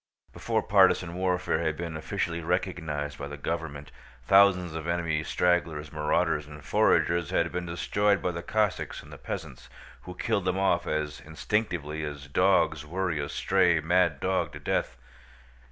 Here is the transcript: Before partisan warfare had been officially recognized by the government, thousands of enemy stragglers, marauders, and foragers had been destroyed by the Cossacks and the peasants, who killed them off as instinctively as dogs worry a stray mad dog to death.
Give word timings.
Before 0.33 0.63
partisan 0.63 1.13
warfare 1.13 1.59
had 1.59 1.77
been 1.77 1.95
officially 1.95 2.41
recognized 2.41 3.19
by 3.19 3.27
the 3.27 3.37
government, 3.37 3.91
thousands 4.23 4.73
of 4.73 4.87
enemy 4.87 5.23
stragglers, 5.23 5.91
marauders, 5.93 6.47
and 6.47 6.65
foragers 6.65 7.29
had 7.29 7.51
been 7.51 7.67
destroyed 7.67 8.19
by 8.19 8.31
the 8.31 8.41
Cossacks 8.41 9.03
and 9.03 9.13
the 9.13 9.19
peasants, 9.19 9.69
who 10.01 10.15
killed 10.15 10.45
them 10.45 10.57
off 10.57 10.87
as 10.87 11.19
instinctively 11.19 12.03
as 12.03 12.27
dogs 12.27 12.83
worry 12.83 13.19
a 13.19 13.29
stray 13.29 13.79
mad 13.79 14.19
dog 14.19 14.53
to 14.53 14.59
death. 14.59 14.97